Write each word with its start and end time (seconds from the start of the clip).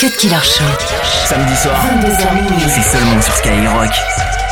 Cut 0.00 0.16
Killer 0.16 0.42
Show. 0.42 0.64
Samedi 1.26 1.56
soir, 1.56 1.76
22h 1.86 2.34
minuit. 2.34 2.64
c'est 2.68 2.82
seulement 2.82 3.20
sur 3.22 3.34
Skyrock. 3.34 4.43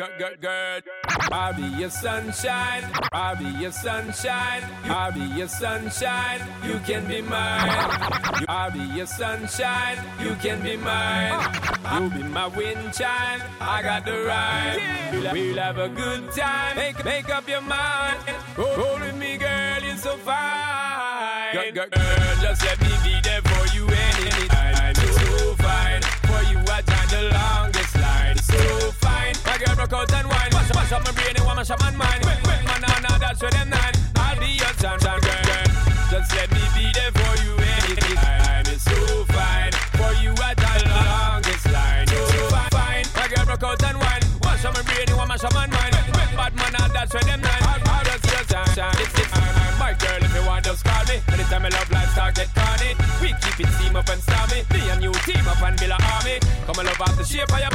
I'll 0.00 1.54
be 1.54 1.62
your 1.76 1.90
sunshine, 1.90 2.84
I'll 3.12 3.36
be 3.36 3.44
your 3.60 3.72
sunshine, 3.72 4.62
I'll 4.84 5.12
be 5.12 5.20
your 5.36 5.48
sunshine, 5.48 6.40
you 6.64 6.78
can 6.86 7.08
be 7.08 7.20
mine. 7.20 7.68
I'll 8.48 8.70
be 8.70 8.78
your 8.96 9.06
sunshine, 9.06 9.98
you 10.20 10.36
can 10.36 10.62
be 10.62 10.76
mine. 10.76 11.52
You'll 11.94 12.10
be 12.10 12.22
my 12.22 12.46
wind 12.46 12.92
chime, 12.94 13.42
I 13.60 13.82
got 13.82 14.04
the 14.04 14.22
rhyme. 14.22 15.20
We'll, 15.20 15.32
we'll 15.32 15.56
have 15.56 15.78
a 15.78 15.88
good 15.88 16.30
time, 16.30 16.76
make, 16.76 17.04
make 17.04 17.28
up 17.28 17.48
your 17.48 17.62
mind. 17.62 18.18
Roll, 18.56 18.76
roll 18.76 19.00
with 19.00 19.16
me, 19.16 19.36
girl, 19.36 19.82
you're 19.82 19.96
so 19.96 20.16
fine. 20.18 21.54
Girl, 21.54 21.72
girl, 21.72 21.88
girl, 21.90 22.36
just 22.40 22.64
let 22.64 22.80
me 22.80 22.94
be 23.02 23.20
there 23.24 23.42
for 23.42 23.76
you 23.76 23.84
anytime. 23.88 24.94
You're 24.94 25.12
so 25.12 25.54
fine, 25.54 26.02
for 26.02 26.52
you 26.52 26.58
I 26.70 26.82
time 26.82 27.08
the 27.08 27.30
Mash, 30.88 31.00
up 31.00 31.04
my 31.04 31.12
brain 31.20 31.36
and 31.36 31.44
mash 31.44 31.68
up 31.68 31.80
my 31.80 31.90
mind. 31.90 32.22
Quick, 32.24 32.64
man, 32.64 32.80
nah, 32.80 32.98
nah, 33.04 33.18
that's 33.18 33.42
where 33.42 33.50
them 33.50 33.68
nine. 33.68 33.92
I'll 34.16 34.40
be 34.40 34.56
your 34.56 34.72
sunshine, 34.80 35.20
girl, 35.20 35.44
girl. 35.44 35.68
Just 36.08 36.32
let 36.32 36.48
me 36.48 36.64
be 36.72 36.88
there 36.96 37.12
for 37.12 37.32
you 37.44 37.52
anytime. 37.60 38.64
It's 38.72 38.88
so 38.88 38.96
fine, 39.28 39.72
for 40.00 40.16
you 40.24 40.32
time 40.32 40.80
the 40.80 40.88
longest 40.88 41.68
line. 41.68 42.08
So 42.08 42.40
fine, 42.72 43.04
my 43.20 43.28
girl 43.28 43.44
broke 43.44 43.64
out 43.68 43.84
and 43.84 44.00
wine. 44.00 44.24
Mash 44.40 44.64
up 44.64 44.72
my 44.72 44.80
brain 44.88 45.04
and 45.12 45.28
mash 45.28 45.44
up 45.44 45.52
my 45.52 45.66
mind. 45.68 45.92
Bad 46.32 46.56
man, 46.56 46.72
nah, 46.72 46.88
that's 46.88 47.12
where 47.12 47.20
them 47.20 47.42
nine. 47.44 47.62
I'll, 47.68 47.84
I'll 47.84 48.04
just 48.08 48.24
your 48.24 48.44
sunshine. 48.48 48.96
It's, 48.96 49.12
it's 49.12 49.58
my 49.76 49.92
girl, 49.92 50.24
if 50.24 50.32
you 50.32 50.44
want, 50.48 50.64
just 50.64 50.84
call 50.88 51.04
me. 51.04 51.20
Anytime 51.36 51.66
I 51.66 51.68
love 51.68 51.92
life 51.92 52.12
start 52.16 52.34
get 52.34 52.48
corny. 52.56 52.96
We 53.20 53.36
keep 53.44 53.60
it 53.60 53.68
steam 53.76 53.92
up 53.92 54.08
and 54.08 54.22
stormy. 54.24 54.64
Me 54.72 54.88
and 54.88 55.04
you 55.04 55.12
team 55.28 55.44
up 55.44 55.60
and 55.60 55.76
build 55.76 55.92
a 55.92 56.00
army. 56.16 56.40
Come 56.64 56.80
and 56.80 56.88
love 56.88 57.00
off 57.04 57.16
the 57.20 57.24
shape 57.28 57.52
of 57.52 57.60
your 57.60 57.67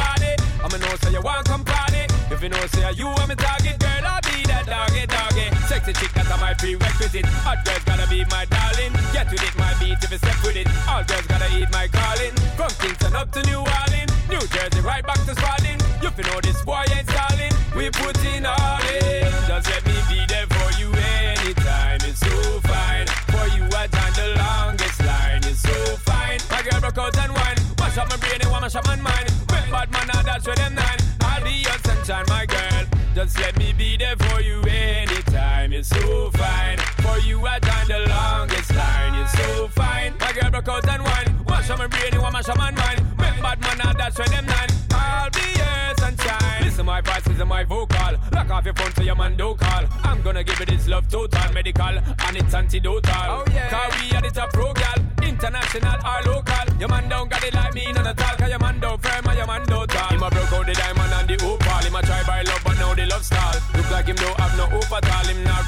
you 2.44 2.50
know 2.50 2.68
say 2.68 2.92
you 3.00 3.08
want 3.08 3.30
me 3.30 3.36
target, 3.36 3.80
girl, 3.80 4.04
I'll 4.04 4.20
be 4.28 4.44
that 4.52 4.68
doggy 4.68 5.08
doggy. 5.08 5.48
Sexy 5.72 5.94
chick, 5.96 6.12
that's 6.12 6.28
my 6.44 6.54
prerequisite. 6.54 7.24
Hot 7.48 7.64
girls 7.64 7.84
gotta 7.88 8.04
be 8.12 8.28
my 8.28 8.44
darling. 8.52 8.92
Get 9.16 9.32
with 9.32 9.40
it, 9.40 9.56
my 9.56 9.72
beat 9.80 9.96
if 10.04 10.12
you 10.12 10.20
step 10.20 10.36
with 10.44 10.60
it. 10.60 10.68
All 10.84 11.08
girls 11.08 11.24
gotta 11.32 11.48
eat 11.56 11.72
my 11.72 11.88
calling. 11.88 12.36
From 12.60 12.68
Kingston 12.84 13.16
up 13.16 13.32
to 13.32 13.42
New 13.48 13.64
Orleans, 13.64 14.12
New 14.28 14.44
Jersey 14.52 14.84
right 14.84 15.06
back 15.08 15.24
to 15.24 15.32
Spalding. 15.32 15.80
You 16.04 16.12
fi 16.12 16.22
know 16.28 16.44
this 16.44 16.60
boy 16.68 16.84
ain't 16.92 17.08
stalling. 17.08 17.56
We 17.80 17.88
put 17.96 18.20
in 18.28 18.44
all 18.44 18.84
in. 18.92 19.24
Just 19.48 19.72
let 19.72 19.82
me 19.88 19.96
be 20.12 20.20
there 20.28 20.48
for 20.52 20.68
you 20.76 20.92
anytime. 20.92 22.04
It's 22.04 22.20
so 22.20 22.36
fine. 22.68 23.08
For 23.32 23.48
you, 23.56 23.64
I 23.72 23.88
time 23.88 24.14
the 24.20 24.36
longest 24.36 25.00
line. 25.00 25.48
It's 25.48 25.64
so 25.64 25.78
fine. 26.04 26.44
My 26.52 26.60
girl 26.60 26.92
broke 26.92 27.08
out 27.08 27.16
and 27.24 27.32
wine. 27.32 27.60
Wash 27.80 27.96
up 27.96 28.12
my 28.12 28.20
brain 28.20 28.44
and 28.44 28.52
wash 28.52 28.76
up 28.76 28.84
my 28.84 29.00
mind. 29.00 29.32
Bad 29.48 29.88
man, 29.96 30.08
now 30.12 30.22
that's 30.22 30.44
where 30.46 30.60
them 30.60 30.76
nine. 30.76 31.13
I'll 31.34 31.44
be 31.44 31.56
your 31.68 31.80
sunshine, 31.80 32.26
my 32.30 32.46
girl. 32.46 32.86
Just 33.16 33.40
let 33.40 33.58
me 33.58 33.74
be 33.74 33.98
there 33.98 34.16
for 34.18 34.42
you 34.42 34.62
anytime. 34.62 35.74
It's 35.74 35.90
so 35.90 36.30
fine. 36.32 36.78
For 37.02 37.18
you, 37.20 37.46
I 37.46 37.60
time 37.60 37.88
the 37.88 38.08
longest 38.08 38.74
line. 38.76 39.16
It's 39.16 39.34
so 39.34 39.68
fine. 39.70 40.14
My 40.20 40.32
girl 40.34 40.52
broke 40.52 40.68
out 40.70 40.88
and 40.90 41.04
wine. 41.04 41.46
Wash 41.48 41.70
up 41.70 41.80
my 41.80 41.88
brain 41.88 42.14
wash 42.44 42.50
up 42.50 42.58
my 42.58 42.72
mind. 42.72 43.00
Quick 43.18 43.42
bad 43.42 43.62
man, 43.62 43.78
now 43.78 43.94
that's 43.94 44.18
where 44.18 44.28
them 44.28 44.46
nine. 44.46 44.70
I'll 44.92 45.30
be 45.30 45.48
your 45.56 45.96
sunshine. 45.98 46.64
Listen, 46.64 46.86
my 46.86 47.02
voice 47.02 47.28
is 47.28 47.46
my 47.46 47.64
vocal. 47.64 48.14
Lock 48.32 48.50
off 48.50 48.66
your 48.66 48.74
phone 48.74 48.94
so 48.96 49.04
your 49.04 49.16
man 49.16 49.38
don't 49.38 49.58
call. 49.58 49.84
I'm 50.04 50.22
gonna 50.22 50.44
give 50.44 50.60
it 50.62 50.70
this 50.70 50.88
love 50.88 51.08
total, 51.10 51.54
medical, 51.54 51.98
and 52.26 52.38
it's 52.38 52.54
antidotal. 52.54 53.28
Oh 53.30 53.44
yeah. 53.52 53.70
Cause 53.70 54.02
we 54.02 54.16
are 54.16 54.22
the 54.22 54.32
top 54.32 54.52
pro 54.52 54.74
gal, 54.74 54.96
international 55.22 56.00
or 56.06 56.34
local. 56.34 56.80
Your 56.80 56.90
man 56.90 57.08
don't 57.10 57.30
got 57.30 57.44
it 57.44 57.54
like 57.54 57.74
me, 57.74 57.92
none 57.92 58.08
at 58.08 58.22
all. 58.22 58.36
Cause 58.38 58.50
your 58.50 58.60
man 58.60 58.80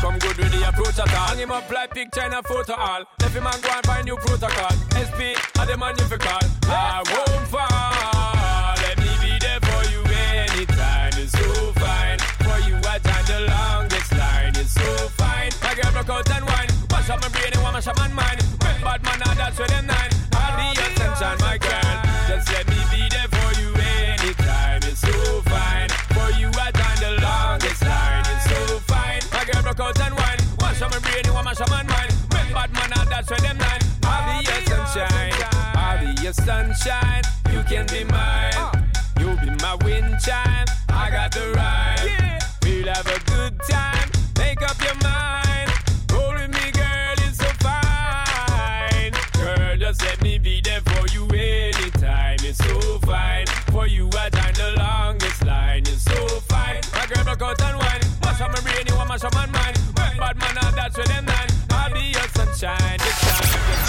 come 0.06 0.20
good 0.20 0.38
with 0.38 0.52
the 0.52 0.70
approach 0.70 1.00
at 1.00 1.14
all. 1.14 1.28
Hang 1.28 1.40
him 1.40 1.52
up 1.52 1.70
like 1.72 1.94
picture 1.94 2.22
and 2.22 2.34
a 2.34 2.44
photo 2.44 2.74
all. 2.76 3.04
Him 3.36 3.44
man 3.44 3.60
go 3.62 3.70
and 3.74 3.86
find 3.86 4.06
new 4.06 4.18
protocol. 4.18 4.76
SP, 4.94 5.34
are 5.60 5.66
the 5.66 5.76
man 5.78 5.96
you 5.98 6.06
call. 6.18 6.46
I 6.70 7.02
won't 7.12 7.46
fall. 7.50 8.74
Let 8.86 8.98
me 9.02 9.12
be 9.24 9.34
there 9.42 9.62
for 9.66 9.82
you 9.92 10.02
anytime. 10.46 11.14
It's 11.18 11.34
so 11.34 11.50
fine. 11.82 12.20
For 12.46 12.58
you, 12.68 12.76
I 12.86 13.00
time 13.00 13.26
the 13.26 13.40
longest 13.50 14.12
line. 14.14 14.54
It's 14.56 14.74
so 14.74 14.90
fine. 15.20 15.52
My 15.64 15.74
girl 15.74 15.92
broke 15.92 16.10
out 16.10 16.30
and 16.36 16.46
wine. 16.46 16.70
Wash 16.92 17.10
up 17.10 17.22
my 17.22 17.30
brain 17.30 17.52
and 17.54 17.64
wash 17.64 17.88
up 17.88 17.98
my 17.98 18.08
mind. 18.08 18.40
Bad 18.60 19.04
man, 19.04 19.20
that's 19.20 19.58
where 19.58 19.68
them 19.68 19.88
nine. 19.88 20.05
Sunshine. 36.46 37.24
You 37.52 37.64
can 37.64 37.88
be 37.88 38.04
mine. 38.04 38.54
Ah. 38.56 38.72
You'll 39.20 39.38
be 39.38 39.50
my 39.64 39.76
wind 39.84 40.16
chime. 40.22 40.68
I 40.90 41.10
got 41.10 41.32
the 41.32 41.46
rhyme. 41.58 42.40
We'll 42.64 42.88
have 42.94 43.08
a 43.08 43.20
good 43.32 43.60
time. 43.68 44.10
Make 44.38 44.62
up 44.62 44.80
your 44.82 44.96
mind. 45.02 45.72
Roll 46.14 46.34
with 46.34 46.52
me, 46.54 46.72
girl. 46.72 47.16
It's 47.26 47.38
so 47.40 47.50
fine. 47.66 49.14
Girl, 49.42 49.78
just 49.78 50.04
let 50.04 50.22
me 50.22 50.38
be 50.38 50.62
there 50.62 50.82
for 50.82 51.08
you 51.14 51.26
anytime. 51.34 52.38
It's 52.42 52.60
so 52.60 53.00
fine. 53.00 53.48
For 53.72 53.88
you, 53.88 54.08
I 54.14 54.30
time 54.30 54.54
the 54.54 54.76
longest 54.78 55.44
line. 55.44 55.82
It's 55.82 56.04
so 56.04 56.28
fine. 56.52 56.82
My 56.94 57.08
girl, 57.08 57.24
broke 57.24 57.42
out 57.42 57.62
and 57.62 57.78
wine. 57.80 58.02
Mash 58.22 58.42
up 58.42 58.52
my 58.52 58.62
brain, 58.62 58.86
you 58.88 58.96
want 58.96 59.10
mash 59.10 59.24
up 59.24 59.34
my 59.34 59.48
mind. 59.48 59.80
Bad 59.96 60.38
man, 60.38 60.56
now 60.56 60.72
that's 60.72 60.96
where 60.96 61.08
them 61.08 61.26
nine. 61.26 61.50
I'll 61.72 61.92
be 61.92 62.14
your 62.14 62.28
sunshine. 62.38 62.95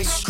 Ice 0.00 0.27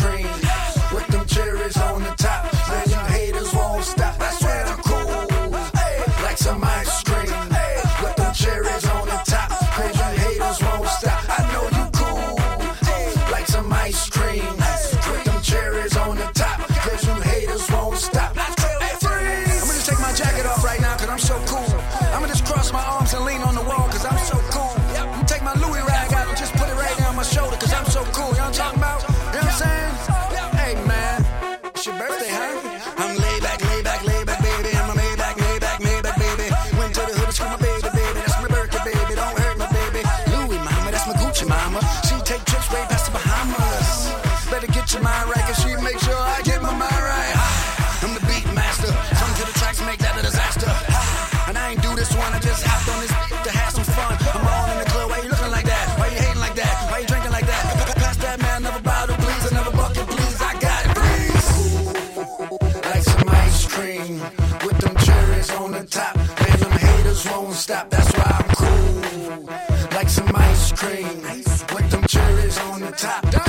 bottle, 58.83 59.15
please, 59.15 59.49
bucket, 59.71 60.07
please. 60.07 60.41
I 60.41 60.59
got 60.59 60.85
it, 60.85 60.95
please. 60.99 61.47
Like 62.85 63.03
some 63.03 63.29
ice 63.29 63.67
cream 63.67 64.19
with 64.65 64.77
them 64.77 64.95
cherries 64.97 65.51
on 65.51 65.71
the 65.71 65.83
top. 65.85 66.15
Man, 66.15 66.59
them 66.59 66.71
haters 66.71 67.25
won't 67.25 67.53
stop. 67.53 67.89
That's 67.89 68.11
why 68.17 68.29
I'm 68.39 68.47
cool. 68.55 69.95
Like 69.95 70.09
some 70.09 70.31
ice 70.35 70.71
cream 70.73 71.21
with 71.73 71.89
them 71.91 72.03
cherries 72.07 72.57
on 72.59 72.81
the 72.81 72.91
top. 72.91 73.48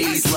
Lazy. 0.00 0.29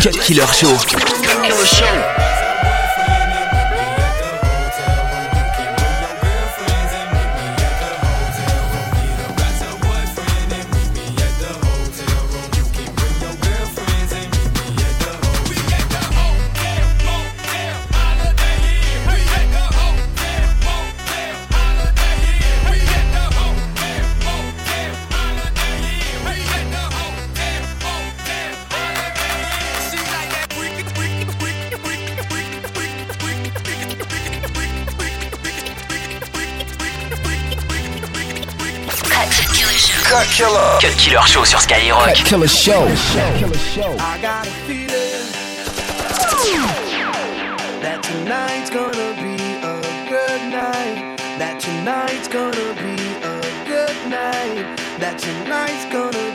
Cut 0.00 0.18
Killer 0.18 0.46
Show. 0.46 0.74
Cut 0.88 1.42
Killer 1.42 1.66
Show. 1.66 2.29
Killer. 40.40 40.78
Cut 40.80 40.96
Killer 40.96 41.26
Show 41.26 41.44
sur 41.44 41.60
Skyrock. 41.60 42.06
Cut 42.06 42.24
Killer 42.24 42.48
Show. 42.48 42.88
I 43.98 44.18
got 44.22 44.46
a 44.46 44.50
feeling 44.64 44.88
that 47.82 48.02
tonight's 48.02 48.70
gonna 48.70 49.12
be 49.20 49.36
a 49.60 49.76
good 50.08 50.42
night. 50.50 51.18
That 51.38 51.60
tonight's 51.60 52.26
gonna 52.28 52.72
be 52.80 52.96
a 53.20 53.36
good 53.68 53.98
night. 54.08 54.64
That 54.98 55.18
tonight's 55.18 55.84
gonna 55.92 56.29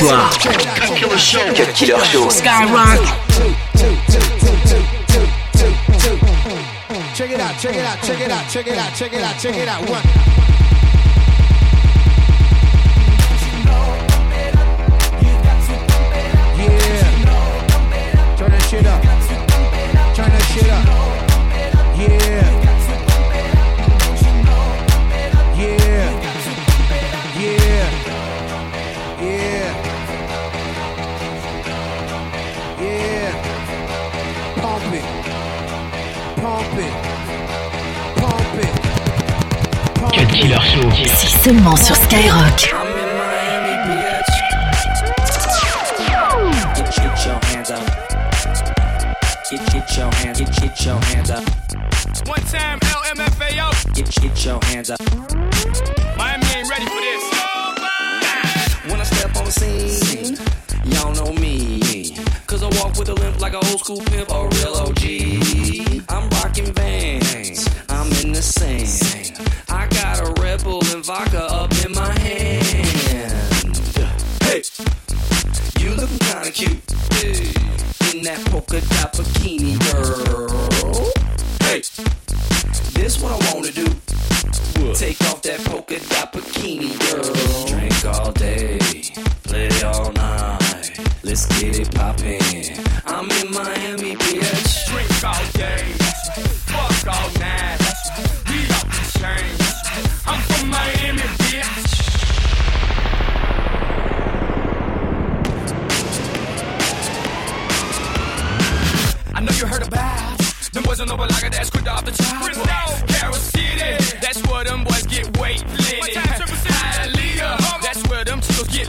soir. 0.00 0.30
Cut 0.40 0.96
Killer 0.96 1.18
Show. 1.18 2.28
Skyrock. 2.28 3.00
Check 7.14 7.30
it 7.32 7.40
out, 7.40 7.58
check 7.60 7.76
it 7.76 7.84
out, 7.84 8.02
check 8.02 8.20
it 8.20 8.30
out, 8.30 8.48
check 8.48 8.66
it 8.66 8.78
out, 8.78 8.94
check 8.94 9.12
it 9.12 9.22
out, 9.22 9.38
check 9.38 9.56
it 9.56 9.68
out. 9.68 9.90
One. 9.90 10.02
Yeah. 16.56 17.16
Turn 18.36 18.50
that 18.50 18.62
shit 18.70 18.86
up. 18.86 19.02
Turn 20.14 20.30
that 20.30 20.42
shit 20.52 20.70
up. 20.70 20.84
Yeah. 21.98 22.49
Cut 40.12 40.28
Killer 40.32 40.60
Show. 40.62 40.88
C'est 41.14 41.38
seulement 41.44 41.76
sur 41.76 41.94
Skyrock. 41.96 42.74
Get 49.72 49.96
your 49.96 50.10
hands, 50.14 50.38
get, 50.38 50.50
get 50.60 50.84
your 50.84 51.00
hands 51.00 51.30
up. 51.30 51.44
One 52.26 52.40
time, 52.44 52.78
LMFAO. 52.80 53.94
Get, 53.94 54.10
get 54.22 54.44
your 54.44 54.60
hands 54.64 54.90
up. 54.90 55.00
Miami 56.16 56.46
ain't 56.56 56.70
ready 56.70 56.86
for 56.86 57.00
this. 57.00 57.24
When 58.90 59.00
I 59.00 59.04
step 59.04 59.36
on 59.36 59.44
the 59.44 59.50
scene, 59.50 60.38
y'all 60.84 61.12
know 61.12 61.32
me. 61.34 62.14
Cause 62.46 62.62
I 62.62 62.68
walk 62.80 62.96
with 62.96 63.08
a 63.10 63.14
limp 63.14 63.40
like 63.40 63.52
an 63.52 63.60
old 63.64 63.80
school 63.80 64.00
pimp, 64.06 64.30
a 64.30 64.48
real 64.48 64.74
OG. 64.76 65.99
I'm 66.50 66.56
rocking 66.56 66.74
vans, 66.74 67.68
I'm 67.88 68.10
in 68.24 68.32
the 68.32 68.42
sand. 68.42 69.38
I 69.68 69.86
got 69.86 70.18
a 70.18 70.42
Red 70.42 70.64
Bull 70.64 70.82
and 70.86 71.04
vodka 71.04 71.44
up 71.44 71.72
in 71.84 71.92
my 71.92 72.10
hand. 72.18 73.76
Hey, 74.42 74.62
you 75.78 75.94
looking 75.94 76.18
kinda 76.18 76.50
cute. 76.50 76.82
Hey, 77.12 77.52
in 78.12 78.24
that 78.24 78.44
polka 78.46 78.80
dot 78.80 79.12
bikini, 79.12 79.78
girl. 79.92 81.12
Hey, 81.62 81.82
this 82.94 83.22
what 83.22 83.30
I 83.30 83.54
wanna 83.54 83.70
do. 83.70 83.86
Take 84.94 85.20
off 85.30 85.42
that 85.42 85.60
polka 85.64 86.00
dot 86.08 86.32
bikini, 86.32 86.98
girl. 86.98 87.66
Drink 87.66 88.04
all 88.06 88.32
day, 88.32 88.78
play 89.44 89.68
all 89.84 90.10
night. 90.12 90.98
Let's 91.22 91.46
get 91.60 91.78
it 91.78 91.94
poppin'. 91.94 92.59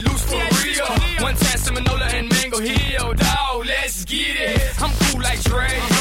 Loose 0.02 0.24
for 0.24 0.42
real. 0.64 0.86
One 1.22 1.36
time 1.36 1.58
Seminola 1.58 2.12
and 2.14 2.28
Mango 2.30 2.60
Hill, 2.60 3.14
dawg, 3.14 3.66
let's 3.66 4.04
get 4.04 4.36
it. 4.36 4.82
I'm 4.82 4.92
cool 5.00 5.20
like 5.20 5.42
Dre 5.42 5.91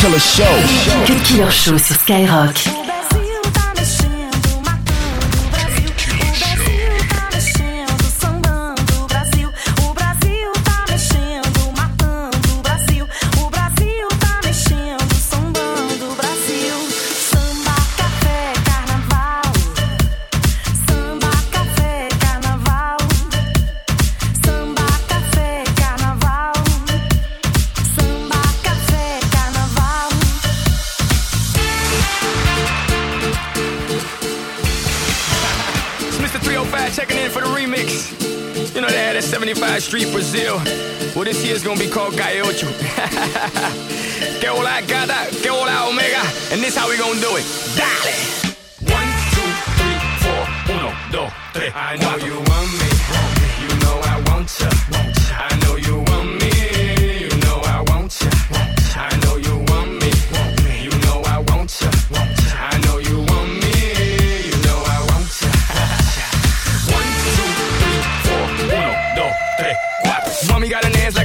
Killer 0.00 0.20
Show. 0.20 0.44
Killer 1.24 1.50
Show 1.50 1.76
sur 1.76 1.96
Skyrock. 1.96 2.77
45 39.58 39.82
Street, 39.82 40.12
Brazil. 40.12 40.56
Well, 41.16 41.24
this 41.24 41.44
year's 41.44 41.64
gonna 41.64 41.80
be 41.80 41.88
called 41.88 42.16
Calle 42.16 42.42
Ocho. 42.42 42.68
que 44.40 44.48
hola, 44.48 44.80
gata, 44.86 45.26
que 45.42 45.50
hola, 45.50 45.88
omega. 45.88 46.22
And 46.52 46.62
this 46.62 46.76
how 46.76 46.88
we 46.88 46.96
gonna 46.96 47.20
do 47.20 47.36
it. 47.36 47.44
Dale! 47.74 48.14
One, 48.94 49.10
two, 49.34 49.50
three, 49.74 49.98
four. 50.22 50.76
Uno, 50.76 50.94
dos, 51.10 51.32
tres. 51.52 51.72
I 51.74 51.96
know 51.96 52.16
you 52.24 52.34
want 52.34 52.82
me. 52.82 52.87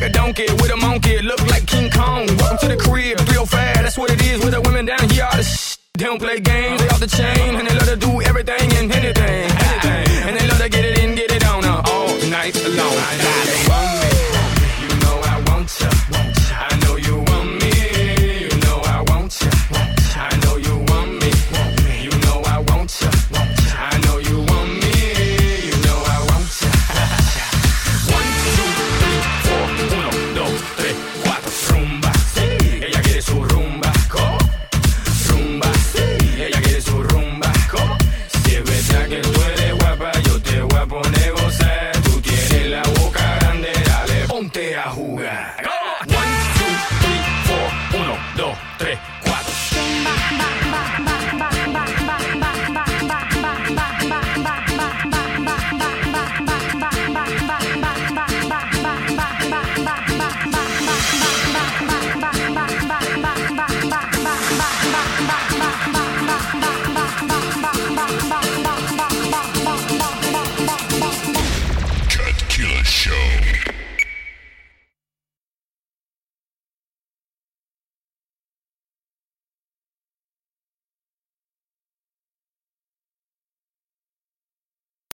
Like 0.04 0.10
a 0.10 0.14
donkey 0.14 0.52
with 0.54 0.72
a 0.72 0.78
monkey, 0.78 1.22
look 1.22 1.40
like 1.48 1.66
King 1.66 1.90
Kong. 1.90 2.28
Welcome 2.38 2.58
to 2.60 2.68
the 2.68 2.78
crib, 2.78 3.18
305, 3.20 3.73
that's 3.73 3.73